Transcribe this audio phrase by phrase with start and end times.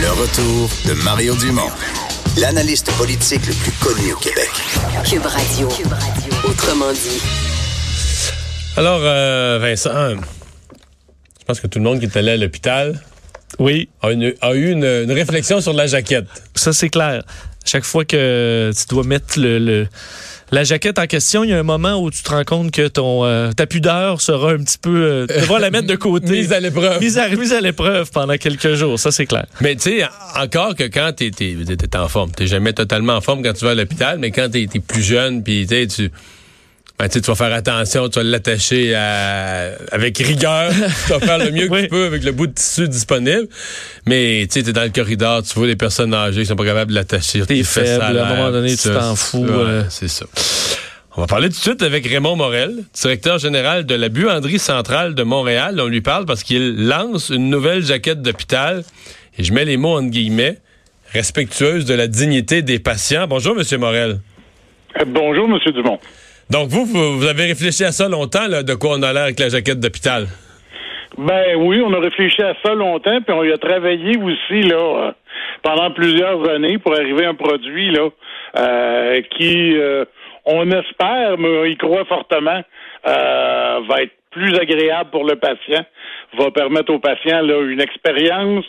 [0.00, 1.70] Le retour de Mario Dumont,
[2.36, 4.50] l'analyste politique le plus connu au Québec.
[5.08, 5.68] Cube Radio.
[6.48, 7.20] Autrement dit.
[8.76, 13.00] Alors, euh, Vincent, je pense que tout le monde qui est allé à l'hôpital
[13.58, 16.26] Oui, a, une- a eu une, une réflexion sur la jaquette.
[16.54, 17.22] ça c'est clair.
[17.64, 19.86] Chaque fois que tu dois mettre le, le-
[20.52, 22.86] la jaquette en question, il y a un moment où tu te rends compte que
[22.86, 26.26] ton euh, ta pudeur sera un petit peu euh, tu devras la mettre de côté.
[26.32, 27.00] Mise à l'épreuve.
[27.00, 29.46] Mise à, mise à l'épreuve pendant quelques jours, ça c'est clair.
[29.60, 30.04] Mais tu sais,
[30.36, 33.64] encore que quand t'es es, t'es en forme, t'es jamais totalement en forme quand tu
[33.64, 36.10] vas à l'hôpital, mais quand t'es es plus jeune, puis tu sais, tu
[36.98, 40.70] ben, tu vas faire attention, tu vas l'attacher à- avec rigueur,
[41.06, 41.82] tu vas faire le mieux que Oui.
[41.82, 43.48] tu peux avec le bout de tissu disponible.
[44.06, 46.90] Mais tu t'es dans le corridor, tu vois les personnes âgées qui sont pas capables
[46.90, 47.44] de l'attacher.
[47.46, 49.82] T'es faible, à un moment donné, tu t'en fous, Ouais, euh.
[49.88, 50.26] C'est ça.
[51.16, 55.14] On va parler tout de suite avec Raymond Morel, directeur général de la buanderie centrale
[55.14, 55.80] de Montréal.
[55.80, 58.82] On lui parle parce qu'il lance une nouvelle jaquette d'hôpital,
[59.38, 60.58] et je mets les mots en guillemets,
[61.12, 63.26] respectueuse de la dignité des patients.
[63.28, 64.18] Bonjour, Monsieur Morel.
[65.00, 65.72] Euh, Bonjour, M.
[65.72, 65.98] Dumont.
[66.50, 69.40] Donc, vous, vous, avez réfléchi à ça longtemps, là, de quoi on a l'air avec
[69.40, 70.26] la jaquette d'hôpital?
[71.16, 74.76] Ben oui, on a réfléchi à ça longtemps, puis on y a travaillé aussi là
[74.76, 75.12] euh,
[75.62, 78.08] pendant plusieurs années pour arriver à un produit là
[78.58, 80.04] euh, qui, euh,
[80.44, 82.62] on espère, mais y croit fortement,
[83.04, 85.84] va être plus agréable pour le patient,
[86.36, 88.64] va permettre au patient là une expérience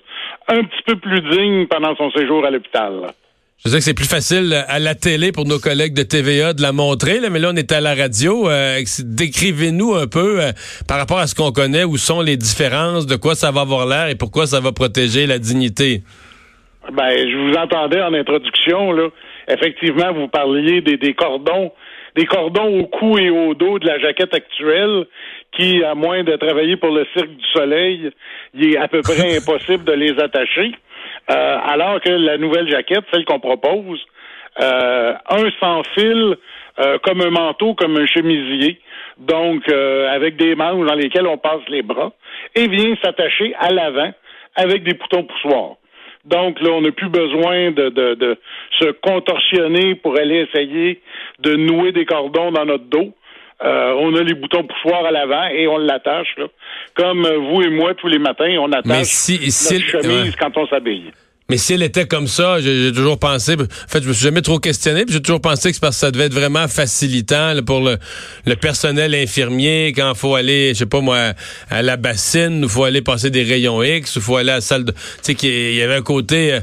[0.47, 3.07] un petit peu plus digne pendant son séjour à l'hôpital.
[3.63, 6.61] Je sais que c'est plus facile à la télé pour nos collègues de TVA de
[6.61, 8.49] la montrer, là, mais là, on est à la radio.
[8.49, 10.51] Euh, Décrivez-nous un peu, euh,
[10.87, 13.87] par rapport à ce qu'on connaît, où sont les différences, de quoi ça va avoir
[13.87, 16.01] l'air et pourquoi ça va protéger la dignité.
[16.91, 19.07] Ben, je vous entendais en introduction, là.
[19.47, 21.71] Effectivement, vous parliez des, des cordons,
[22.15, 25.05] des cordons au cou et au dos de la jaquette actuelle,
[25.55, 28.11] qui, à moins de travailler pour le Cirque du Soleil,
[28.53, 30.73] il est à peu près impossible de les attacher.
[31.31, 33.99] Euh, alors que la nouvelle jaquette, celle qu'on propose,
[34.61, 36.35] euh, un sans fil,
[36.79, 38.79] euh, comme un manteau, comme un chemisier,
[39.17, 42.11] donc avec des manches dans lesquelles on passe les bras,
[42.53, 44.11] et vient s'attacher à l'avant
[44.55, 45.75] avec des boutons poussoirs.
[46.25, 48.37] Donc là, on n'a plus besoin de
[48.79, 51.01] se contorsionner pour aller essayer
[51.39, 53.13] de nouer des cordons dans notre dos.
[53.63, 56.45] Euh, on a les boutons poussoirs à l'avant et on l'attache, là.
[56.95, 60.29] Comme euh, vous et moi, tous les matins, on attache Mais si- si- notre chemise
[60.31, 60.35] ouais.
[60.37, 61.11] quand on s'habille.
[61.47, 64.41] Mais si elle était comme ça, j'ai toujours pensé, en fait, je me suis jamais
[64.41, 67.53] trop questionné, puis j'ai toujours pensé que c'est parce que ça devait être vraiment facilitant
[67.53, 67.97] là, pour le,
[68.47, 71.33] le personnel infirmier quand il faut aller, je sais pas moi,
[71.69, 74.61] à la bassine, il faut aller passer des rayons X, il faut aller à la
[74.61, 74.91] salle de...
[74.91, 76.59] Tu sais, qu'il y avait un côté euh,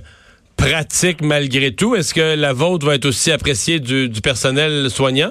[0.57, 1.95] pratique malgré tout.
[1.95, 5.31] Est-ce que la vôtre va être aussi appréciée du, du personnel soignant?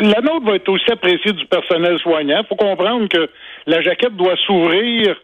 [0.00, 2.40] La nôtre va être aussi appréciée du personnel soignant.
[2.42, 3.30] Il faut comprendre que
[3.66, 5.16] la jaquette doit s'ouvrir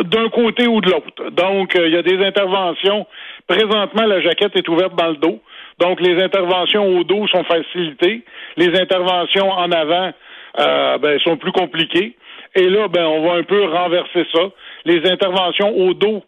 [0.00, 1.30] d'un côté ou de l'autre.
[1.30, 3.06] Donc, euh, il y a des interventions.
[3.46, 5.40] Présentement, la jaquette est ouverte dans le dos.
[5.78, 8.22] Donc, les interventions au dos sont facilitées.
[8.56, 10.12] Les interventions en avant
[10.58, 12.16] euh, ben, sont plus compliquées.
[12.54, 14.40] Et là, ben, on va un peu renverser ça.
[14.86, 16.22] Les interventions au dos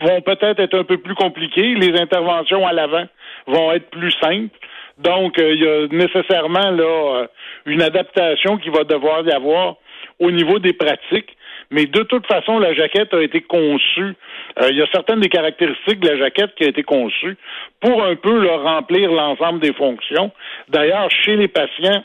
[0.00, 1.74] vont peut-être être un peu plus compliquées.
[1.74, 3.06] Les interventions à l'avant
[3.46, 4.56] vont être plus simples.
[5.00, 7.26] Donc, euh, il y a nécessairement là euh,
[7.66, 9.76] une adaptation qui va devoir y avoir
[10.18, 11.36] au niveau des pratiques.
[11.70, 14.14] Mais de toute façon, la jaquette a été conçue.
[14.60, 17.36] euh, il y a certaines des caractéristiques de la jaquette qui a été conçue
[17.80, 20.32] pour un peu leur remplir l'ensemble des fonctions.
[20.68, 22.04] D'ailleurs, chez les patients,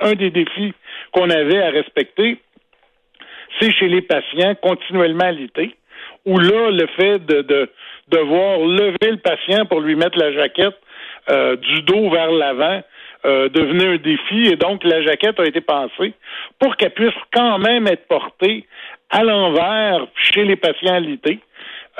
[0.00, 0.74] un des défis
[1.12, 2.38] qu'on avait à respecter,
[3.58, 5.74] c'est chez les patients continuellement alités,
[6.26, 7.70] où là, le fait de, de
[8.08, 10.76] devoir lever le patient pour lui mettre la jaquette
[11.30, 12.82] euh, du dos vers l'avant
[13.24, 16.12] euh, devenait un défi et donc la jaquette a été pensée
[16.60, 18.66] pour qu'elle puisse quand même être portée
[19.10, 21.40] à l'envers chez les patients alités,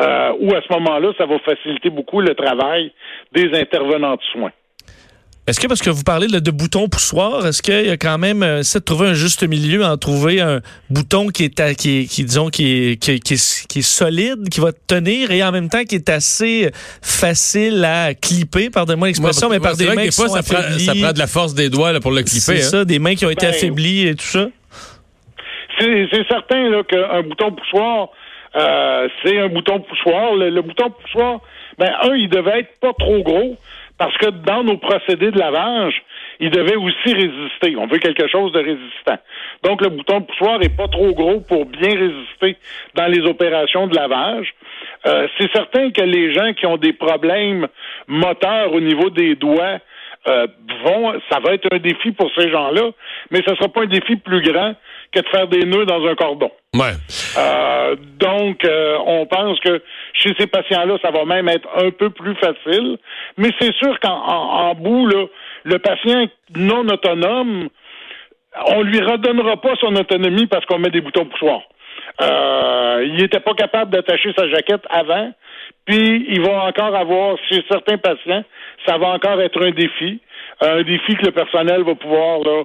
[0.00, 2.92] euh, où à ce moment-là, ça va faciliter beaucoup le travail
[3.32, 4.52] des intervenants de soins.
[5.46, 8.18] Est-ce que parce que vous parlez de, de boutons poussoirs, est-ce qu'il y a quand
[8.18, 10.60] même euh, essaie de trouver un juste milieu en trouver un
[10.90, 14.48] bouton qui est à- qui, disons qui est, qui, est- qui est- qui est solide,
[14.50, 16.70] qui va tenir et en même temps qui est assez
[17.00, 20.42] facile à clipper, pardonnez-moi l'expression, mais par C'est des mains qui des fois, sont ça
[20.42, 20.84] prend, affaiblies.
[20.84, 22.64] ça prend de la force des doigts là, pour le C'est clipper.
[22.64, 22.68] hein.
[22.68, 24.48] ça, des mains qui ont été Ben, affaiblies et tout ça.
[25.78, 28.08] C'est c'est certain là, qu'un bouton poussoir,
[28.56, 30.34] euh, c'est un bouton poussoir.
[30.34, 31.40] Le, le, bouton poussoir,
[31.78, 33.56] ben un, il devait être pas trop gros
[33.98, 36.02] parce que dans nos procédés de lavage,
[36.38, 37.76] il devait aussi résister.
[37.76, 39.18] On veut quelque chose de résistant.
[39.62, 42.56] Donc le bouton poussoir est pas trop gros pour bien résister
[42.94, 44.54] dans les opérations de lavage.
[45.06, 47.68] Euh, c'est certain que les gens qui ont des problèmes
[48.06, 49.78] moteurs au niveau des doigts
[50.28, 50.46] euh,
[50.84, 52.90] vont, ça va être un défi pour ces gens-là,
[53.30, 54.74] mais ce ne sera pas un défi plus grand
[55.16, 56.50] que de faire des nœuds dans un cordon.
[56.74, 56.92] Ouais.
[57.38, 59.82] Euh, donc, euh, on pense que
[60.14, 62.98] chez ces patients-là, ça va même être un peu plus facile.
[63.38, 65.26] Mais c'est sûr qu'en en, bout, là,
[65.64, 67.68] le patient non autonome,
[68.66, 71.62] on lui redonnera pas son autonomie parce qu'on met des boutons poussoirs.
[72.20, 75.32] Euh, il n'était pas capable d'attacher sa jaquette avant.
[75.86, 78.44] Puis, il va encore avoir, chez certains patients,
[78.86, 80.20] ça va encore être un défi.
[80.60, 82.62] Un défi que le personnel va pouvoir là,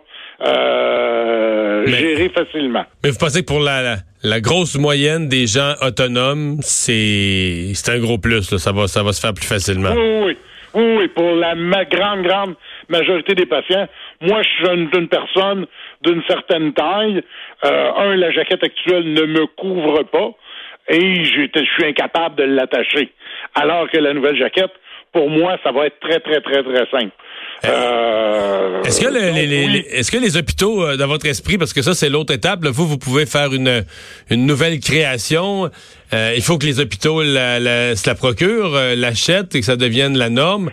[0.48, 2.86] euh, gérer facilement.
[3.04, 8.00] Mais vous pensez que pour la, la, grosse moyenne des gens autonomes, c'est c'est un
[8.00, 8.52] gros plus.
[8.52, 8.58] Là.
[8.58, 9.92] Ça va ça va se faire plus facilement.
[9.94, 10.38] Oui, oui.
[10.74, 12.56] Oui, pour la ma grande, grande
[12.88, 13.88] majorité des patients.
[14.22, 15.66] Moi, je suis une, une personne
[16.02, 17.22] d'une certaine taille.
[17.66, 20.32] Euh, un, la jaquette actuelle ne me couvre pas
[20.88, 23.12] et je suis incapable de l'attacher.
[23.56, 24.72] Alors que la nouvelle jaquette,
[25.14, 27.14] pour moi, ça va être très, très, très, très simple.
[27.66, 31.94] Euh, est-ce que, les, est-ce que les hôpitaux, euh, dans votre esprit, parce que ça,
[31.94, 33.84] c'est l'autre étape, vous, vous pouvez faire une,
[34.30, 35.70] une nouvelle création.
[36.14, 39.76] Euh, il faut que les hôpitaux la, la, se la procurent, l'achètent et que ça
[39.76, 40.72] devienne la norme.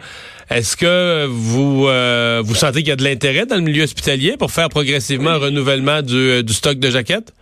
[0.50, 4.50] Est-ce que vous vous sentez qu'il y a de l'intérêt dans le milieu hospitalier pour
[4.50, 7.34] faire progressivement un renouvellement du, du stock de jaquettes?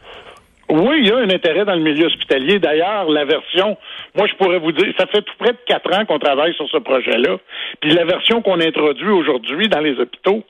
[0.69, 2.59] Oui, il y a un intérêt dans le milieu hospitalier.
[2.59, 3.77] D'ailleurs, la version,
[4.17, 6.69] moi je pourrais vous dire, ça fait tout près de quatre ans qu'on travaille sur
[6.69, 7.37] ce projet-là.
[7.81, 10.43] Puis la version qu'on introduit aujourd'hui dans les hôpitaux,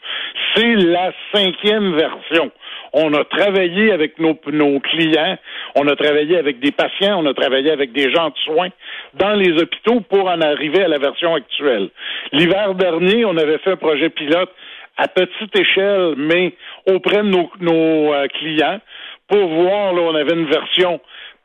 [0.55, 2.51] c'est la cinquième version.
[2.95, 5.37] On a travaillé avec nos, nos clients,
[5.75, 8.71] on a travaillé avec des patients, on a travaillé avec des gens de soins
[9.15, 11.91] dans les hôpitaux pour en arriver à la version actuelle.
[12.33, 14.51] L'hiver dernier, on avait fait un projet pilote
[14.97, 16.55] à petite échelle, mais
[16.87, 18.81] auprès de nos, nos euh, clients
[19.29, 21.01] pour voir, là, on avait une version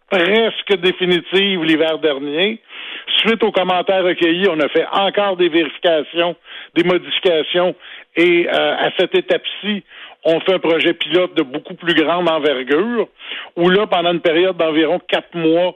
[0.09, 2.59] presque définitive l'hiver dernier.
[3.17, 6.35] Suite aux commentaires recueillis, on a fait encore des vérifications,
[6.75, 7.75] des modifications,
[8.15, 9.83] et euh, à cette étape-ci,
[10.25, 13.07] on fait un projet pilote de beaucoup plus grande envergure,
[13.55, 15.75] où là, pendant une période d'environ quatre mois,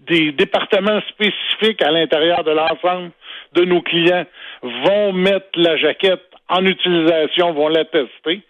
[0.00, 3.10] des départements spécifiques à l'intérieur de l'ensemble
[3.54, 4.26] de nos clients
[4.62, 8.42] vont mettre la jaquette en utilisation, vont la tester.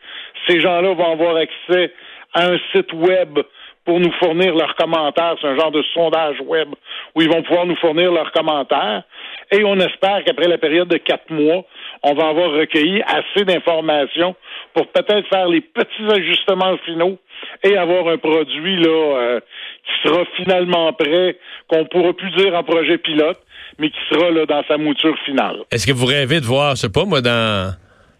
[0.46, 1.92] Ces gens-là vont avoir accès
[2.34, 3.38] un site web
[3.84, 5.34] pour nous fournir leurs commentaires.
[5.40, 6.69] C'est un genre de sondage web
[7.14, 9.02] où ils vont pouvoir nous fournir leurs commentaires.
[9.50, 11.64] Et on espère qu'après la période de quatre mois,
[12.02, 14.36] on va avoir recueilli assez d'informations
[14.75, 17.19] pour peut-être faire les petits ajustements finaux
[17.64, 19.40] et avoir un produit là euh,
[19.84, 21.38] qui sera finalement prêt,
[21.69, 23.40] qu'on pourra plus dire en projet pilote,
[23.78, 25.62] mais qui sera là dans sa mouture finale.
[25.72, 27.74] Est-ce que vous rêvez de voir, je sais pas moi, dans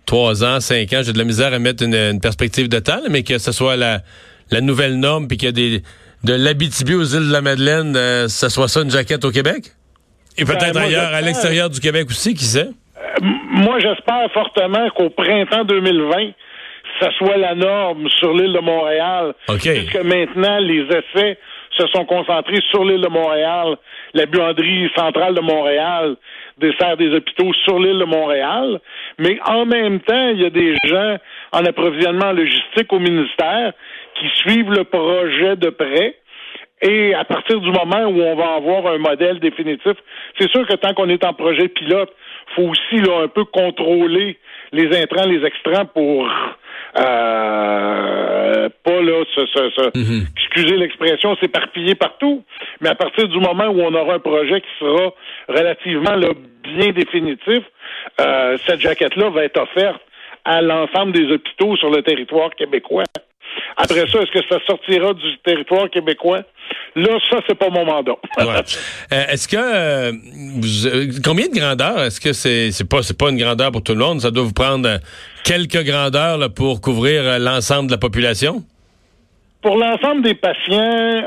[0.09, 3.23] trois ans, cinq ans, j'ai de la misère à mettre une, perspective de temps, mais
[3.23, 3.99] que ce soit la,
[4.51, 5.83] la nouvelle norme, puis qu'il y a des,
[6.25, 9.65] de l'Abitibi aux îles de la Madeleine, euh, ce soit ça une jaquette au Québec?
[10.39, 12.69] Et ben, peut-être ailleurs, à l'extérieur du Québec aussi, qui sait?
[12.97, 16.31] Euh, moi, j'espère fortement qu'au printemps 2020,
[17.01, 19.35] ça soit la norme sur l'île de Montréal.
[19.47, 21.39] Puisque maintenant, les essais
[21.79, 23.77] se sont concentrés sur l'île de Montréal.
[24.15, 26.17] La buanderie centrale de Montréal
[26.59, 28.81] dessert des hôpitaux sur l'île de Montréal.
[29.19, 31.17] Mais en même temps, il y a des gens
[31.53, 33.73] en approvisionnement logistique au ministère
[34.15, 36.17] qui suivent le projet de près.
[36.83, 39.95] Et à partir du moment où on va avoir un modèle définitif,
[40.39, 42.13] c'est sûr que tant qu'on est en projet pilote,
[42.55, 44.39] faut aussi là, un peu contrôler
[44.73, 46.29] les intrants, les extrants pour
[46.97, 49.25] euh, pas là,
[49.95, 50.27] mhm.
[50.37, 52.45] excusez l'expression, s'éparpiller partout.
[52.81, 55.13] Mais à partir du moment où on aura un projet qui sera
[55.49, 56.17] relativement
[56.63, 57.65] bien définitif,
[58.21, 60.01] euh, cette jaquette-là va être offerte
[60.45, 63.05] à l'ensemble des hôpitaux sur le territoire québécois.
[63.77, 66.43] Après ça, est-ce que ça sortira du territoire québécois?
[66.97, 68.17] Là, ça, c'est pas mon mandat.
[68.39, 72.01] Euh, est-ce que euh, euh, combien de grandeur?
[72.01, 74.21] Est-ce que c'est c'est pas c'est pas une grandeur pour tout le monde?
[74.21, 74.99] Ça doit vous prendre
[75.45, 78.63] quelques grandeurs pour couvrir l'ensemble de la population?
[79.63, 81.23] Pour l'ensemble des patients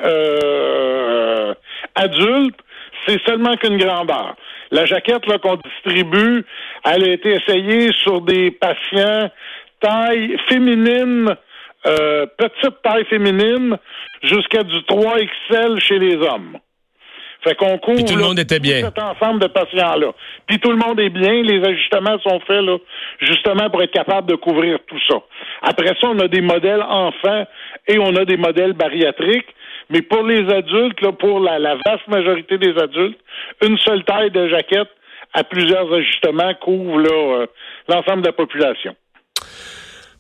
[1.96, 2.60] adultes,
[3.08, 4.36] c'est seulement qu'une grandeur.
[4.72, 6.46] La jaquette qu'on distribue,
[6.86, 9.30] elle a été essayée sur des patients
[9.82, 11.36] taille féminine
[11.86, 13.78] euh, petite taille féminine
[14.24, 16.58] jusqu'à du 3XL chez les hommes.
[17.44, 18.82] Fait qu'on couvre Puis tout le monde était bien.
[18.82, 20.12] cet ensemble de patients-là.
[20.48, 21.42] Puis tout le monde est bien.
[21.42, 22.78] Les ajustements sont faits là,
[23.20, 25.16] justement pour être capable de couvrir tout ça.
[25.64, 27.46] Après ça, on a des modèles enfants
[27.88, 29.48] et on a des modèles bariatriques.
[29.90, 33.20] Mais pour les adultes, là, pour la, la vaste majorité des adultes,
[33.64, 34.90] une seule taille de jaquette
[35.34, 37.46] à plusieurs ajustements couvre là, euh,
[37.88, 38.96] l'ensemble de la population.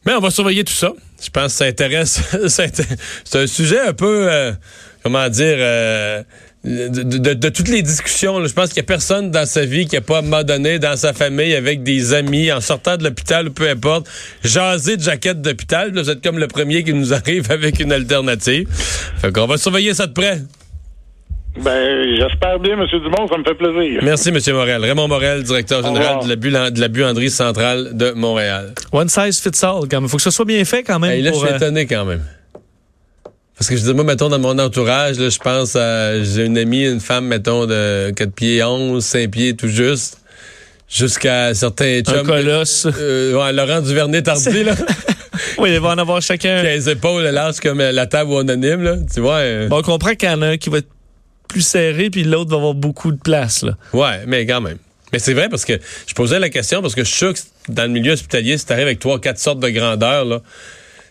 [0.05, 0.91] Mais on va surveiller tout ça.
[1.21, 2.19] Je pense que ça intéresse.
[2.47, 4.51] c'est un sujet un peu, euh,
[5.03, 6.23] comment dire, euh,
[6.63, 8.43] de, toutes les discussions.
[8.45, 11.13] Je pense qu'il n'y a personne dans sa vie qui n'a pas à dans sa
[11.13, 14.07] famille, avec des amis, en sortant de l'hôpital ou peu importe,
[14.43, 15.91] jaser de jaquette d'hôpital.
[15.93, 18.67] Vous êtes comme le premier qui nous arrive avec une alternative.
[19.21, 20.41] Fait qu'on va surveiller ça de près.
[21.57, 22.87] Ben, j'espère bien, M.
[22.87, 23.99] Dumont, ça me fait plaisir.
[24.03, 24.37] Merci, M.
[24.55, 24.81] Morel.
[24.83, 28.73] Raymond Morel, directeur général de la, bu de la buanderie centrale de Montréal.
[28.93, 30.09] One size fits all, quand même.
[30.09, 31.11] Faut que ce soit bien fait, quand même.
[31.11, 32.23] Hey, là, pour, je suis euh, étonné, quand même.
[33.57, 36.57] Parce que je dis, moi, mettons, dans mon entourage, là, je pense à, j'ai une
[36.57, 40.19] amie, une femme, mettons, de 4 pieds 11, 5 pieds tout juste,
[40.89, 42.25] jusqu'à certains un chums.
[42.25, 42.87] colosse.
[42.97, 44.73] Euh, ouais, Laurent Duvernay-Tardy, là.
[45.59, 46.63] oui, il va en avoir qui a chacun.
[46.63, 48.95] les épaules larges comme euh, la table anonyme, là.
[49.13, 49.35] Tu vois?
[49.39, 50.87] euh, Bon, on comprend qu'il y en a un qui va être
[51.51, 53.73] plus serré, puis l'autre va avoir beaucoup de place, là.
[53.93, 54.77] Ouais, mais quand même.
[55.13, 55.73] Mais c'est vrai parce que
[56.07, 58.65] je posais la question parce que je suis sûr que dans le milieu hospitalier, si
[58.65, 60.39] t'arrives avec trois, quatre sortes de grandeur, là,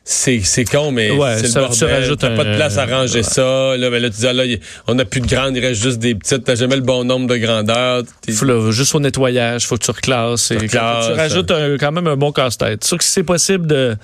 [0.02, 1.54] c'est, c'est con, mais Ouais, c'est le tu
[1.85, 2.16] bordel.
[2.16, 3.23] T'as pas de place à ranger ouais.
[3.23, 3.76] ça.
[3.76, 4.44] Là, ben là, tu dis, ah, là,
[4.87, 6.42] on n'a plus de grandes, il reste juste des petites.
[6.44, 8.02] T'as jamais le bon nombre de grandeurs.
[8.32, 10.50] Faut le- juste au nettoyage, faut que tu reclasses.
[10.50, 11.06] Et Tu reclasses.
[11.09, 12.82] tu rajoutes un- quand même un bon casse-tête.
[12.82, 13.94] Sûr que si c'est possible de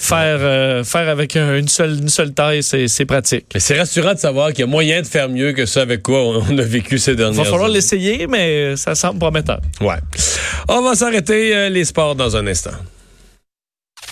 [0.00, 3.46] faire, euh, faire avec un- une, seule, une seule taille, c'est c'est pratique.
[3.52, 6.02] Mais c'est rassurant de savoir qu'il y a moyen de faire mieux que ça avec
[6.02, 9.60] quoi on, a vécu ces Il dernières va falloir l'essayer, mais ça semble prometteur.
[9.80, 9.96] Ouais.
[10.68, 12.70] On va s'arrêter euh, les sports dans un instant.